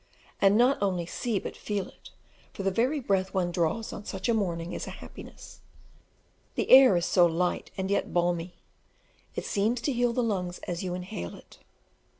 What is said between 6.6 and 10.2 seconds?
air is so light and yet balmy, it seems to heal